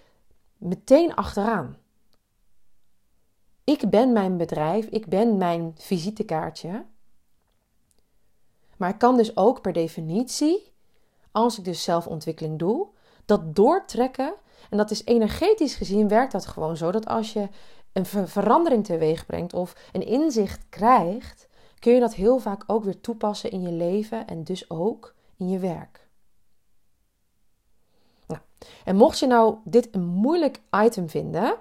meteen 0.58 1.16
achteraan. 1.16 1.78
Ik 3.64 3.90
ben 3.90 4.14
mijn 4.14 4.38
bedrijf, 4.38 4.86
ik 4.86 5.06
ben 5.06 5.38
mijn 5.38 5.72
visitekaartje. 5.76 6.86
Maar 8.78 8.90
ik 8.90 8.98
kan 8.98 9.18
dus 9.18 9.38
ook 9.38 9.62
per 9.62 9.74
definitie, 9.74 10.72
als 11.32 11.58
ik 11.58 11.64
dus 11.64 11.84
zelfontwikkeling 11.84 12.60
doe, 12.60 12.88
dat 13.26 13.56
doortrekken. 13.56 14.34
En 14.70 14.78
dat 14.78 14.92
is 14.92 15.06
energetisch 15.06 15.76
gezien 15.76 16.08
werkt 16.08 16.32
dat 16.32 16.46
gewoon 16.46 16.78
zo 16.78 16.92
dat 16.92 17.08
als 17.08 17.34
je 17.34 17.50
een 17.94 18.06
verandering 18.06 18.86
teweeg 18.86 19.26
brengt 19.26 19.54
of 19.54 19.76
een 19.92 20.06
inzicht 20.06 20.66
krijgt, 20.70 21.48
kun 21.82 21.94
je 21.94 22.00
dat 22.00 22.14
heel 22.14 22.40
vaak 22.40 22.64
ook 22.68 22.84
weer 22.84 23.02
toepassen 23.02 23.52
in 23.52 23.62
je 23.62 23.72
leven 23.72 24.28
en 24.28 24.44
dus 24.44 24.70
ook 24.70 25.16
in 25.38 25.50
je 25.50 25.60
werk. 25.60 26.08
Nou, 28.28 28.42
en 28.86 28.96
mocht 28.96 29.20
je 29.20 29.28
nou 29.28 29.56
dit 29.64 29.88
een 29.92 30.06
moeilijk 30.06 30.62
item 30.72 31.10
vinden, 31.10 31.56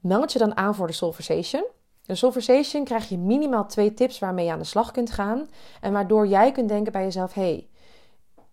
meld 0.00 0.32
je 0.32 0.38
dan 0.38 0.56
aan 0.56 0.74
voor 0.74 0.86
de 0.86 0.92
Solversation. 0.92 1.64
De 2.02 2.14
Solversation 2.14 2.84
krijg 2.84 3.08
je 3.08 3.18
minimaal 3.18 3.66
twee 3.66 3.94
tips 3.94 4.18
waarmee 4.18 4.44
je 4.44 4.52
aan 4.52 4.58
de 4.58 4.64
slag 4.64 4.90
kunt 4.90 5.10
gaan. 5.10 5.48
En 5.80 5.92
waardoor 5.92 6.26
jij 6.26 6.52
kunt 6.52 6.68
denken 6.68 6.92
bij 6.92 7.02
jezelf: 7.02 7.32
hé, 7.32 7.42
hey, 7.42 7.68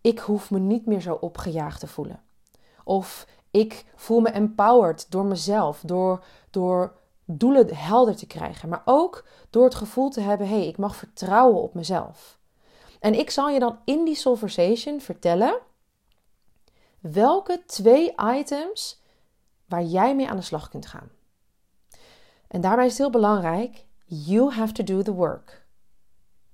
ik 0.01 0.19
hoef 0.19 0.51
me 0.51 0.59
niet 0.59 0.85
meer 0.85 1.01
zo 1.01 1.13
opgejaagd 1.13 1.79
te 1.79 1.87
voelen. 1.87 2.21
Of 2.83 3.27
ik 3.51 3.85
voel 3.95 4.19
me 4.19 4.29
empowered 4.29 5.11
door 5.11 5.25
mezelf, 5.25 5.81
door, 5.85 6.23
door 6.49 6.93
doelen 7.37 7.75
helder 7.75 8.15
te 8.15 8.27
krijgen. 8.27 8.69
Maar 8.69 8.81
ook 8.85 9.25
door 9.49 9.63
het 9.63 9.75
gevoel 9.75 10.09
te 10.09 10.21
hebben: 10.21 10.47
hé, 10.47 10.57
hey, 10.57 10.67
ik 10.67 10.77
mag 10.77 10.95
vertrouwen 10.95 11.61
op 11.61 11.73
mezelf. 11.73 12.39
En 12.99 13.13
ik 13.19 13.29
zal 13.29 13.49
je 13.49 13.59
dan 13.59 13.79
in 13.85 14.05
die 14.05 14.15
Solversation 14.15 15.01
vertellen 15.01 15.59
welke 16.99 17.63
twee 17.65 18.13
items 18.35 19.01
waar 19.65 19.83
jij 19.83 20.15
mee 20.15 20.29
aan 20.29 20.35
de 20.35 20.41
slag 20.41 20.69
kunt 20.69 20.85
gaan. 20.85 21.09
En 22.47 22.61
daarbij 22.61 22.85
is 22.85 22.91
het 22.91 23.01
heel 23.01 23.09
belangrijk: 23.09 23.85
you 24.05 24.51
have 24.51 24.73
to 24.73 24.83
do 24.83 25.01
the 25.01 25.13
work. 25.13 25.65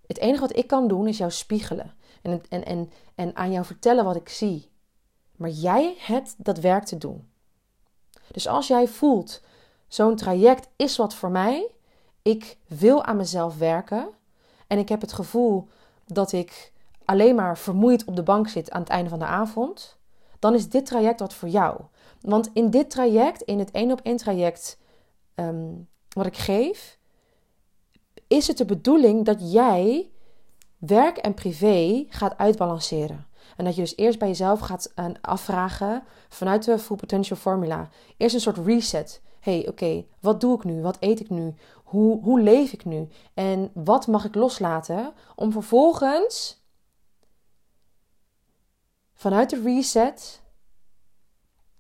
Het 0.07 0.17
enige 0.17 0.41
wat 0.41 0.55
ik 0.55 0.67
kan 0.67 0.87
doen 0.87 1.07
is 1.07 1.17
jou 1.17 1.31
spiegelen 1.31 1.93
en, 2.21 2.41
en, 2.49 2.65
en, 2.65 2.91
en 3.15 3.35
aan 3.35 3.51
jou 3.51 3.65
vertellen 3.65 4.05
wat 4.05 4.15
ik 4.15 4.29
zie. 4.29 4.71
Maar 5.35 5.49
jij 5.49 5.95
hebt 5.97 6.35
dat 6.37 6.59
werk 6.59 6.83
te 6.83 6.97
doen. 6.97 7.29
Dus 8.31 8.47
als 8.47 8.67
jij 8.67 8.87
voelt, 8.87 9.41
zo'n 9.87 10.15
traject 10.15 10.69
is 10.75 10.97
wat 10.97 11.13
voor 11.13 11.31
mij, 11.31 11.71
ik 12.21 12.57
wil 12.67 13.03
aan 13.03 13.17
mezelf 13.17 13.57
werken 13.57 14.09
en 14.67 14.77
ik 14.77 14.89
heb 14.89 15.01
het 15.01 15.13
gevoel 15.13 15.67
dat 16.05 16.31
ik 16.31 16.71
alleen 17.05 17.35
maar 17.35 17.57
vermoeid 17.57 18.05
op 18.05 18.15
de 18.15 18.23
bank 18.23 18.47
zit 18.47 18.71
aan 18.71 18.81
het 18.81 18.89
einde 18.89 19.09
van 19.09 19.19
de 19.19 19.25
avond, 19.25 19.97
dan 20.39 20.53
is 20.53 20.69
dit 20.69 20.85
traject 20.85 21.19
wat 21.19 21.33
voor 21.33 21.49
jou. 21.49 21.81
Want 22.21 22.49
in 22.53 22.69
dit 22.69 22.89
traject, 22.89 23.41
in 23.41 23.59
het 23.59 23.71
één 23.71 23.91
op 23.91 23.99
één 24.03 24.17
traject 24.17 24.77
Ehm, 25.37 25.73
wat 26.09 26.25
ik 26.25 26.37
geef, 26.37 26.97
is 28.27 28.47
het 28.47 28.57
de 28.57 28.65
bedoeling 28.65 29.25
dat 29.25 29.51
jij 29.51 30.09
werk 30.77 31.17
en 31.17 31.33
privé 31.33 32.05
gaat 32.09 32.37
uitbalanceren. 32.37 33.27
En 33.57 33.65
dat 33.65 33.75
je 33.75 33.81
dus 33.81 33.97
eerst 33.97 34.19
bij 34.19 34.27
jezelf 34.27 34.59
gaat 34.59 34.93
uh, 34.95 35.05
afvragen 35.21 36.03
vanuit 36.29 36.63
de 36.63 36.79
Full 36.79 36.95
Potential 36.95 37.37
Formula. 37.39 37.89
Eerst 38.17 38.35
een 38.35 38.41
soort 38.41 38.57
reset. 38.57 39.21
hey, 39.39 39.67
oké, 39.67 40.05
wat 40.19 40.41
doe 40.41 40.55
ik 40.55 40.63
nu? 40.63 40.81
Wat 40.81 40.97
eet 40.99 41.19
ik 41.19 41.29
nu? 41.29 41.53
Hoe, 41.83 42.23
hoe 42.23 42.41
leef 42.41 42.73
ik 42.73 42.85
nu? 42.85 43.07
En 43.33 43.71
wat 43.73 44.07
mag 44.07 44.25
ik 44.25 44.35
loslaten? 44.35 45.13
Om 45.35 45.51
vervolgens 45.51 46.65
vanuit 49.13 49.49
de 49.49 49.61
reset 49.61 50.41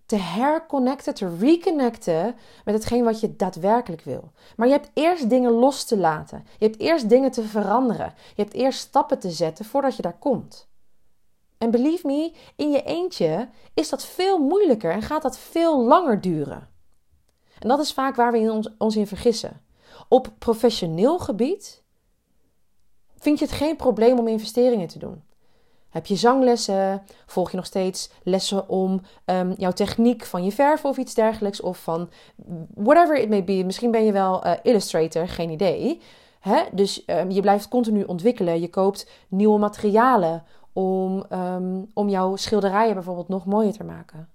te 0.05 0.15
herconnecten, 0.15 1.13
te 1.13 1.37
reconnecten 1.39 2.35
met 2.65 2.75
hetgeen 2.75 3.03
wat 3.03 3.19
je 3.19 3.35
daadwerkelijk 3.35 4.01
wil. 4.01 4.31
Maar 4.55 4.67
je 4.67 4.73
hebt 4.73 4.91
eerst 4.93 5.29
dingen 5.29 5.51
los 5.51 5.83
te 5.83 5.97
laten. 5.97 6.45
Je 6.57 6.65
hebt 6.65 6.79
eerst 6.79 7.09
dingen 7.09 7.31
te 7.31 7.43
veranderen. 7.43 8.13
Je 8.35 8.41
hebt 8.41 8.53
eerst 8.53 8.79
stappen 8.79 9.19
te 9.19 9.31
zetten 9.31 9.65
voordat 9.65 9.95
je 9.95 10.01
daar 10.01 10.17
komt. 10.19 10.67
En 11.57 11.71
believe 11.71 12.07
me, 12.07 12.31
in 12.55 12.71
je 12.71 12.83
eentje 12.83 13.49
is 13.73 13.89
dat 13.89 14.05
veel 14.05 14.37
moeilijker 14.37 14.91
en 14.91 15.01
gaat 15.01 15.21
dat 15.21 15.37
veel 15.37 15.85
langer 15.85 16.21
duren. 16.21 16.67
En 17.59 17.67
dat 17.67 17.79
is 17.79 17.93
vaak 17.93 18.15
waar 18.15 18.31
we 18.31 18.71
ons, 18.77 18.95
in 18.95 19.07
vergissen. 19.07 19.61
Op 20.09 20.33
professioneel 20.37 21.19
gebied 21.19 21.83
vind 23.15 23.39
je 23.39 23.45
het 23.45 23.53
geen 23.53 23.75
probleem 23.75 24.19
om 24.19 24.27
investeringen 24.27 24.87
te 24.87 24.99
doen. 24.99 25.23
Heb 25.89 26.05
je 26.05 26.15
zanglessen? 26.15 27.03
Volg 27.25 27.51
je 27.51 27.57
nog 27.57 27.65
steeds 27.65 28.09
lessen 28.23 28.69
om 28.69 29.01
um, 29.25 29.53
jouw 29.57 29.71
techniek 29.71 30.25
van 30.25 30.43
je 30.43 30.51
verven 30.51 30.89
of 30.89 30.97
iets 30.97 31.13
dergelijks? 31.13 31.61
Of 31.61 31.77
van 31.77 32.09
whatever 32.73 33.17
it 33.17 33.29
may 33.29 33.43
be. 33.43 33.63
Misschien 33.65 33.91
ben 33.91 34.05
je 34.05 34.11
wel 34.11 34.45
uh, 34.45 34.53
illustrator, 34.63 35.27
geen 35.27 35.49
idee. 35.49 36.01
Hè? 36.39 36.63
Dus 36.71 37.03
um, 37.07 37.31
je 37.31 37.41
blijft 37.41 37.67
continu 37.67 38.03
ontwikkelen. 38.03 38.61
Je 38.61 38.69
koopt 38.69 39.09
nieuwe 39.27 39.59
materialen 39.59 40.43
om, 40.77 41.25
um, 41.31 41.87
om 41.93 42.09
jouw 42.09 42.35
schilderijen 42.35 42.93
bijvoorbeeld 42.93 43.27
nog 43.27 43.45
mooier 43.45 43.73
te 43.73 43.83
maken. 43.83 44.29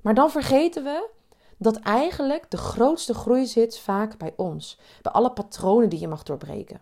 Maar 0.00 0.14
dan 0.14 0.30
vergeten 0.30 0.84
we 0.84 1.08
dat 1.58 1.76
eigenlijk 1.76 2.50
de 2.50 2.56
grootste 2.56 3.14
groei 3.14 3.46
zit 3.46 3.78
vaak 3.78 4.18
bij 4.18 4.32
ons. 4.36 4.78
Bij 5.02 5.12
alle 5.12 5.32
patronen 5.32 5.88
die 5.88 6.00
je 6.00 6.08
mag 6.08 6.22
doorbreken. 6.22 6.80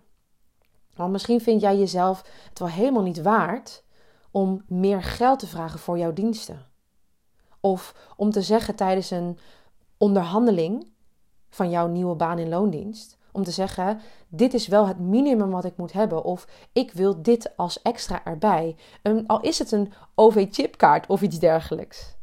Want 0.94 1.12
misschien 1.12 1.40
vind 1.40 1.60
jij 1.60 1.78
jezelf 1.78 2.24
het 2.48 2.58
wel 2.58 2.68
helemaal 2.68 3.02
niet 3.02 3.22
waard 3.22 3.84
om 4.30 4.62
meer 4.66 5.02
geld 5.02 5.38
te 5.38 5.46
vragen 5.46 5.78
voor 5.78 5.98
jouw 5.98 6.12
diensten. 6.12 6.66
Of 7.60 8.12
om 8.16 8.30
te 8.30 8.42
zeggen 8.42 8.74
tijdens 8.74 9.10
een 9.10 9.38
onderhandeling 9.98 10.92
van 11.48 11.70
jouw 11.70 11.86
nieuwe 11.86 12.14
baan 12.14 12.38
in 12.38 12.48
loondienst. 12.48 13.18
Om 13.34 13.44
te 13.44 13.50
zeggen: 13.50 14.00
Dit 14.28 14.54
is 14.54 14.66
wel 14.66 14.86
het 14.86 14.98
minimum 14.98 15.50
wat 15.50 15.64
ik 15.64 15.76
moet 15.76 15.92
hebben. 15.92 16.24
Of 16.24 16.46
ik 16.72 16.92
wil 16.92 17.22
dit 17.22 17.56
als 17.56 17.82
extra 17.82 18.24
erbij. 18.24 18.76
al 19.26 19.40
is 19.40 19.58
het 19.58 19.72
een 19.72 19.92
OV-chipkaart 20.14 21.06
of 21.06 21.22
iets 21.22 21.38
dergelijks. 21.38 22.16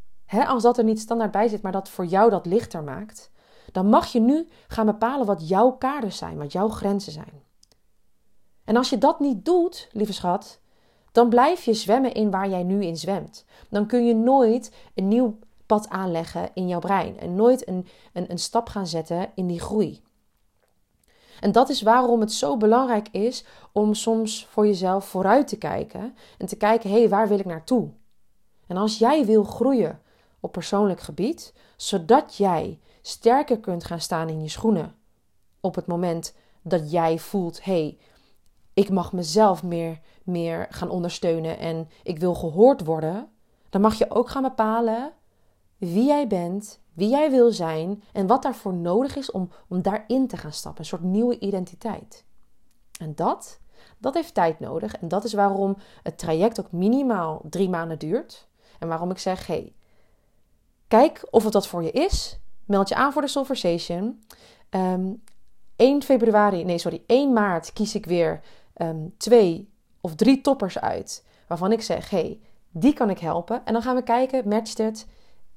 als 0.47 0.63
dat 0.63 0.77
er 0.77 0.83
niet 0.83 0.99
standaard 0.99 1.31
bij 1.31 1.47
zit, 1.47 1.61
maar 1.61 1.71
dat 1.71 1.89
voor 1.89 2.05
jou 2.05 2.29
dat 2.29 2.45
lichter 2.45 2.83
maakt. 2.83 3.31
Dan 3.71 3.85
mag 3.85 4.11
je 4.11 4.19
nu 4.19 4.47
gaan 4.67 4.85
bepalen 4.85 5.25
wat 5.25 5.47
jouw 5.47 5.71
kaders 5.71 6.17
zijn, 6.17 6.37
wat 6.37 6.51
jouw 6.51 6.69
grenzen 6.69 7.11
zijn. 7.11 7.43
En 8.63 8.75
als 8.77 8.89
je 8.89 8.97
dat 8.97 9.19
niet 9.19 9.45
doet, 9.45 9.89
lieve 9.91 10.13
schat, 10.13 10.59
dan 11.11 11.29
blijf 11.29 11.63
je 11.63 11.73
zwemmen 11.73 12.13
in 12.13 12.31
waar 12.31 12.49
jij 12.49 12.63
nu 12.63 12.85
in 12.85 12.97
zwemt. 12.97 13.45
Dan 13.69 13.87
kun 13.87 14.05
je 14.05 14.15
nooit 14.15 14.73
een 14.95 15.07
nieuw 15.07 15.37
pad 15.65 15.89
aanleggen 15.89 16.49
in 16.53 16.67
jouw 16.67 16.79
brein 16.79 17.19
en 17.19 17.35
nooit 17.35 17.67
een, 17.67 17.87
een, 18.13 18.31
een 18.31 18.39
stap 18.39 18.69
gaan 18.69 18.87
zetten 18.87 19.31
in 19.35 19.47
die 19.47 19.59
groei. 19.59 20.01
En 21.41 21.51
dat 21.51 21.69
is 21.69 21.81
waarom 21.81 22.19
het 22.19 22.31
zo 22.31 22.57
belangrijk 22.57 23.07
is 23.11 23.45
om 23.71 23.93
soms 23.93 24.45
voor 24.45 24.65
jezelf 24.65 25.05
vooruit 25.05 25.47
te 25.47 25.57
kijken 25.57 26.15
en 26.37 26.45
te 26.45 26.55
kijken: 26.55 26.89
hé, 26.89 26.99
hey, 26.99 27.09
waar 27.09 27.27
wil 27.27 27.39
ik 27.39 27.45
naartoe? 27.45 27.89
En 28.67 28.77
als 28.77 28.97
jij 28.97 29.25
wil 29.25 29.43
groeien 29.43 30.01
op 30.39 30.51
persoonlijk 30.51 30.99
gebied, 30.99 31.53
zodat 31.75 32.35
jij 32.35 32.79
sterker 33.01 33.59
kunt 33.59 33.83
gaan 33.83 33.99
staan 33.99 34.29
in 34.29 34.41
je 34.41 34.49
schoenen 34.49 34.95
op 35.59 35.75
het 35.75 35.87
moment 35.87 36.35
dat 36.61 36.91
jij 36.91 37.19
voelt: 37.19 37.63
hé, 37.63 37.71
hey, 37.73 37.97
ik 38.73 38.89
mag 38.89 39.13
mezelf 39.13 39.63
meer, 39.63 39.99
meer 40.23 40.67
gaan 40.69 40.89
ondersteunen 40.89 41.57
en 41.57 41.89
ik 42.03 42.19
wil 42.19 42.33
gehoord 42.35 42.85
worden, 42.85 43.29
dan 43.69 43.81
mag 43.81 43.97
je 43.97 44.11
ook 44.11 44.29
gaan 44.29 44.43
bepalen 44.43 45.13
wie 45.89 46.05
jij 46.05 46.27
bent, 46.27 46.79
wie 46.93 47.09
jij 47.09 47.31
wil 47.31 47.51
zijn 47.51 48.03
en 48.13 48.27
wat 48.27 48.43
daarvoor 48.43 48.73
nodig 48.73 49.15
is 49.15 49.31
om, 49.31 49.49
om 49.67 49.81
daarin 49.81 50.27
te 50.27 50.37
gaan 50.37 50.53
stappen. 50.53 50.81
Een 50.81 50.87
soort 50.87 51.01
nieuwe 51.01 51.39
identiteit. 51.39 52.25
En 52.99 53.15
dat, 53.15 53.59
dat 53.97 54.13
heeft 54.13 54.33
tijd 54.33 54.59
nodig. 54.59 54.95
En 54.95 55.07
dat 55.07 55.23
is 55.23 55.33
waarom 55.33 55.77
het 56.03 56.17
traject 56.17 56.59
ook 56.59 56.71
minimaal 56.71 57.41
drie 57.49 57.69
maanden 57.69 57.99
duurt. 57.99 58.47
En 58.79 58.87
waarom 58.87 59.11
ik 59.11 59.17
zeg: 59.17 59.47
hey, 59.47 59.73
kijk 60.87 61.27
of 61.29 61.43
het 61.43 61.53
wat 61.53 61.67
voor 61.67 61.83
je 61.83 61.91
is. 61.91 62.39
Meld 62.65 62.89
je 62.89 62.95
aan 62.95 63.13
voor 63.13 63.21
de 63.21 63.27
Solversation. 63.27 64.03
Um, 64.03 64.21
ehm, 64.69 65.13
1 65.75 66.03
februari, 66.03 66.63
nee, 66.63 66.77
sorry, 66.77 67.03
1 67.05 67.33
maart 67.33 67.73
kies 67.73 67.95
ik 67.95 68.05
weer 68.05 68.41
Ehm, 68.81 69.07
twee 69.17 69.73
of 70.01 70.15
drie 70.15 70.41
toppers 70.41 70.79
uit 70.79 71.25
waarvan 71.47 71.71
ik 71.71 71.81
zeg: 71.81 72.09
hey, 72.09 72.39
die 72.71 72.93
kan 72.93 73.09
ik 73.09 73.19
helpen. 73.19 73.65
En 73.65 73.73
dan 73.73 73.81
gaan 73.81 73.95
we 73.95 74.03
kijken, 74.03 74.47
matcht 74.47 74.77
het 74.77 75.07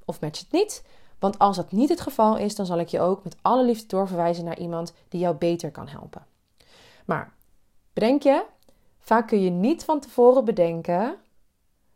of 0.05 0.21
matcht 0.21 0.43
het 0.43 0.53
niet. 0.53 0.85
Want 1.19 1.39
als 1.39 1.57
dat 1.57 1.73
niet 1.73 1.89
het 1.89 2.01
geval 2.01 2.37
is, 2.37 2.55
dan 2.55 2.67
zal 2.67 2.79
ik 2.79 2.89
je 2.89 3.01
ook 3.01 3.25
met 3.25 3.37
alle 3.43 3.65
liefde 3.65 3.87
doorverwijzen 3.87 4.45
naar 4.45 4.59
iemand 4.59 4.93
die 5.09 5.21
jou 5.21 5.37
beter 5.37 5.71
kan 5.71 5.89
helpen. 5.89 6.27
Maar 7.05 7.35
bedenk 7.93 8.23
je, 8.23 8.45
vaak 8.99 9.27
kun 9.29 9.41
je 9.41 9.51
niet 9.51 9.85
van 9.85 10.01
tevoren 10.01 10.45
bedenken 10.45 11.17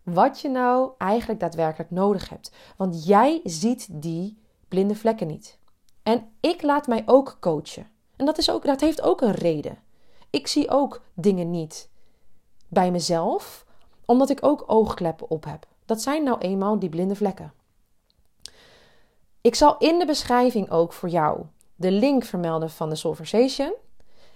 wat 0.03 0.41
je 0.41 0.49
nou 0.49 0.91
eigenlijk 0.99 1.41
daadwerkelijk 1.41 1.91
nodig 1.91 2.29
hebt. 2.29 2.53
Want 2.77 3.05
jij 3.05 3.41
ziet 3.45 3.89
die 3.91 4.39
blinde 4.69 4.95
vlekken 4.95 5.27
niet. 5.27 5.59
En 6.03 6.29
ik 6.41 6.63
laat 6.63 6.87
mij 6.87 7.03
ook 7.07 7.37
coachen. 7.41 7.87
En 8.17 8.27
dat, 8.27 8.39
is 8.39 8.51
ook, 8.51 8.65
dat 8.65 8.81
heeft 8.81 9.03
ook 9.03 9.21
een 9.21 9.35
reden. 9.35 9.79
Ik 10.31 10.47
zie 10.47 10.71
ook 10.71 11.03
dingen 11.15 11.51
niet 11.51 11.91
bij 12.69 12.91
mezelf, 12.91 13.67
omdat 14.05 14.31
ik 14.31 14.39
ook 14.45 14.65
oogkleppen 14.67 15.31
op 15.31 15.45
heb. 15.45 15.67
Dat 15.85 16.03
zijn 16.03 16.23
nou 16.23 16.39
eenmaal 16.39 16.79
die 16.79 16.89
blinde 16.89 17.15
vlekken. 17.15 17.53
Ik 19.49 19.55
zal 19.55 19.77
in 19.79 19.99
de 19.99 20.07
beschrijving 20.07 20.71
ook 20.71 20.93
voor 20.93 21.09
jou 21.09 21.41
de 21.75 21.91
link 21.91 22.25
vermelden 22.25 22.71
van 22.71 22.89
de 22.89 22.95
Solversation. 22.95 23.75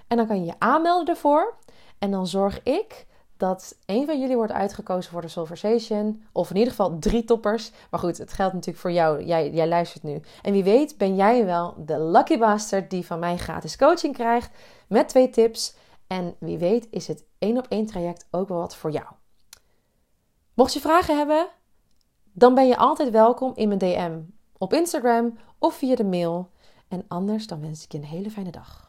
En 0.09 0.17
dan 0.17 0.27
kan 0.27 0.41
je 0.41 0.45
je 0.45 0.55
aanmelden 0.59 1.15
ervoor. 1.15 1.57
En 1.99 2.11
dan 2.11 2.27
zorg 2.27 2.63
ik 2.63 3.07
dat 3.37 3.77
een 3.87 4.07
van 4.07 4.21
jullie 4.21 4.37
wordt 4.37 4.53
uitgekozen 4.53 5.13
voor 5.13 5.21
de 5.21 5.29
Solversation. 5.29 6.25
Of 6.33 6.51
in 6.51 6.57
ieder 6.57 6.71
geval 6.71 6.99
drie 6.99 7.25
toppers. 7.25 7.71
Maar 7.91 8.01
goed, 8.01 8.19
het 8.19 8.33
geldt 8.33 8.53
natuurlijk 8.53 8.81
voor 8.81 8.93
jou. 8.93 9.25
Jij, 9.25 9.51
jij 9.51 9.69
luistert 9.69 10.03
nu. 10.03 10.21
En 10.43 10.53
wie 10.53 10.65
weet 10.65 10.99
ben 10.99 11.17
jij 11.17 11.45
wel 11.45 11.75
de 11.79 12.01
lucky 12.01 12.39
bastard 12.39 12.91
die 12.91 13.07
van 13.07 13.19
mij 13.19 13.37
gratis 13.37 13.77
coaching 13.77 14.15
krijgt. 14.15 14.51
Met 14.89 15.09
twee 15.09 15.31
tips 15.31 15.75
en 16.07 16.37
wie 16.39 16.59
weet 16.59 16.87
is 16.91 17.07
het 17.07 17.25
één 17.39 17.59
op 17.59 17.67
één 17.69 17.87
traject 17.87 18.27
ook 18.31 18.49
wel 18.49 18.59
wat 18.59 18.77
voor 18.77 18.91
jou. 18.91 19.07
Mocht 20.55 20.73
je 20.73 20.81
vragen 20.81 21.17
hebben, 21.17 21.47
dan 22.33 22.55
ben 22.55 22.67
je 22.67 22.77
altijd 22.77 23.11
welkom 23.11 23.53
in 23.55 23.69
mijn 23.69 23.81
DM 23.81 24.21
op 24.63 24.73
Instagram 24.73 25.39
of 25.59 25.75
via 25.75 25.95
de 25.95 26.05
mail. 26.05 26.51
En 26.89 27.05
anders 27.09 27.47
dan 27.47 27.61
wens 27.61 27.85
ik 27.85 27.93
je 27.93 27.99
een 27.99 28.05
hele 28.05 28.31
fijne 28.31 28.51
dag. 28.51 28.82